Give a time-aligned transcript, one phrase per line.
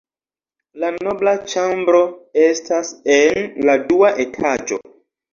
[0.83, 1.99] La nobla ĉambro
[2.43, 3.37] estas en
[3.71, 4.81] la dua etaĝo.